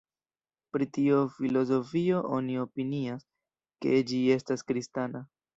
[0.77, 3.29] Pri tiu filozofio oni opinias,
[3.87, 5.27] ke ĝi estas kristana.